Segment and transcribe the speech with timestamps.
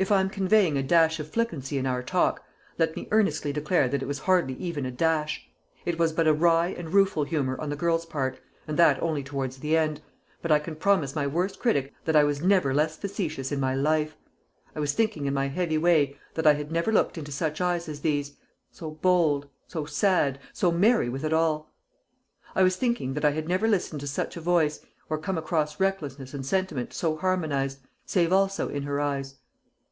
[0.00, 2.44] If I am conveying a dash of flippancy in our talk,
[2.78, 5.50] let me earnestly declare that it was hardly even a dash.
[5.84, 9.24] It was but a wry and rueful humour on the girl's part, and that only
[9.24, 10.00] towards the end,
[10.40, 13.74] but I can promise my worst critic that I was never less facetious in my
[13.74, 14.16] life.
[14.72, 17.88] I was thinking in my heavy way that I had never looked into such eyes
[17.88, 18.36] as these,
[18.70, 21.74] so bold, so sad, so merry with it all!
[22.54, 24.78] I was thinking that I had never listened to such a voice,
[25.10, 29.34] or come across recklessness and sentiment so harmonised, save also in her eyes!